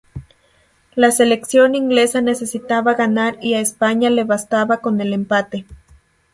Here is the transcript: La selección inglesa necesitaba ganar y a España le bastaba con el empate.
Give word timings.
La 0.95 1.11
selección 1.11 1.75
inglesa 1.75 2.21
necesitaba 2.21 2.95
ganar 2.95 3.37
y 3.39 3.53
a 3.53 3.59
España 3.59 4.09
le 4.09 4.23
bastaba 4.23 4.77
con 4.77 4.99
el 4.99 5.13
empate. 5.13 5.67